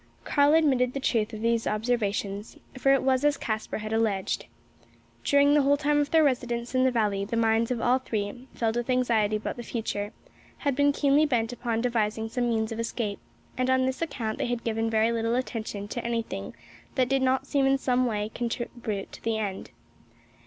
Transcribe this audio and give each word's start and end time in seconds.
Karl 0.23 0.55
admitted 0.55 0.93
the 0.93 0.99
truth 0.99 1.31
of 1.31 1.43
these 1.43 1.67
observations; 1.67 2.57
for 2.75 2.91
it 2.91 3.03
was 3.03 3.23
as 3.23 3.37
Caspar 3.37 3.77
had 3.77 3.93
alleged. 3.93 4.47
During 5.23 5.53
the 5.53 5.61
whole 5.61 5.77
time 5.77 5.99
of 5.99 6.09
their 6.09 6.23
residence 6.23 6.73
in 6.73 6.83
the 6.85 6.89
valley, 6.89 7.23
the 7.23 7.37
minds 7.37 7.69
of 7.69 7.79
all 7.79 7.99
three, 7.99 8.47
filled 8.55 8.77
with 8.77 8.89
anxiety 8.89 9.35
about 9.35 9.57
the 9.57 9.61
future, 9.61 10.11
had 10.57 10.75
been 10.75 10.91
keenly 10.91 11.27
bent 11.27 11.53
upon 11.53 11.81
devising 11.81 12.29
some 12.29 12.49
means 12.49 12.71
of 12.71 12.79
escape; 12.79 13.19
and 13.59 13.69
on 13.69 13.85
this 13.85 14.01
account 14.01 14.39
they 14.39 14.47
had 14.47 14.63
given 14.63 14.89
very 14.89 15.11
little 15.11 15.35
attention 15.35 15.87
to 15.89 16.03
anything 16.03 16.55
that 16.95 17.07
did 17.07 17.21
not 17.21 17.47
in 17.53 17.77
some 17.77 18.07
way 18.07 18.31
contribute 18.33 19.11
to 19.11 19.21
that 19.23 19.29
end. 19.29 19.69